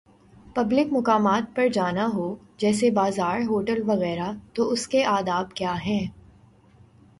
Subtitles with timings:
[0.55, 2.35] Public مقامات پر جانا ہو،
[2.57, 6.05] جیسے بازار" ہوٹل وغیرہ تو اس کے آداب کیا ہیں۔